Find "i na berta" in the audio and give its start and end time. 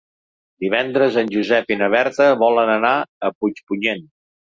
1.75-2.29